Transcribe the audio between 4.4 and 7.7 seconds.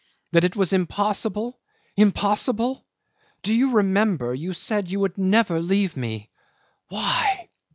said you would never leave me? Why?